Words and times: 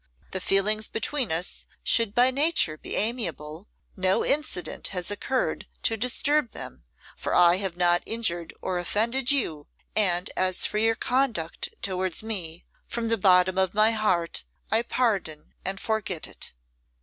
The 0.31 0.41
feelings 0.41 0.87
between 0.87 1.31
us 1.31 1.67
should 1.83 2.15
by 2.15 2.31
nature 2.31 2.75
be 2.75 2.95
amiable: 2.95 3.67
no 3.95 4.25
incident 4.25 4.87
has 4.87 5.11
occurred 5.11 5.67
to 5.83 5.95
disturb 5.95 6.53
them, 6.53 6.83
for 7.15 7.35
I 7.35 7.57
have 7.57 7.77
not 7.77 8.01
injured 8.07 8.51
or 8.63 8.79
offended 8.79 9.29
you; 9.29 9.67
and 9.95 10.31
as 10.35 10.65
for 10.65 10.79
your 10.79 10.95
conduct 10.95 11.69
towards 11.83 12.23
me, 12.23 12.65
from 12.87 13.09
the 13.09 13.17
bottom 13.19 13.59
of 13.59 13.75
my 13.75 13.91
heart 13.91 14.43
I 14.71 14.81
pardon 14.81 15.53
and 15.63 15.79
forget 15.79 16.27
it. 16.27 16.53